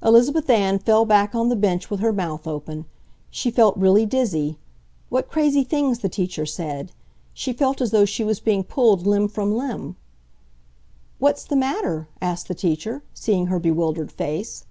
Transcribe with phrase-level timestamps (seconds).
[0.00, 2.84] Elizabeth Ann fell back on the bench with her mouth open.
[3.32, 4.58] She felt really dizzy.
[5.08, 6.92] What crazy things the teacher said!
[7.34, 9.96] She felt as though she was being pulled limb from limb.
[11.18, 14.66] "What's the matter?" asked the teacher, seeing her bewildered face.